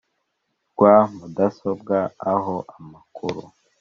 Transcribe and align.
rwa 0.71 0.95
mudasobwa 1.15 1.97
aho 2.31 2.55
amakuru 2.77 3.41